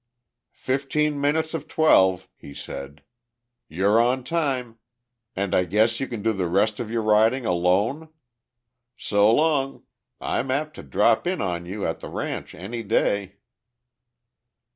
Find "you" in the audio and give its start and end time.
5.99-6.07, 11.67-11.85